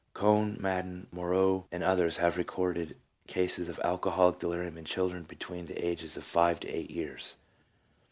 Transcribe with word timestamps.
Cohn, 0.15 0.57
Maden, 0.59 1.05
Moreau, 1.11 1.67
and 1.71 1.83
others 1.83 2.17
have 2.17 2.35
recorded 2.35 2.97
cases 3.27 3.69
of 3.69 3.79
alcoholic 3.83 4.39
delirium 4.39 4.75
in 4.75 4.83
children 4.83 5.21
between 5.21 5.67
the 5.67 5.77
ages 5.77 6.17
of 6.17 6.23
five 6.23 6.59
to 6.61 6.67
eight 6.69 6.89
years." 6.89 7.37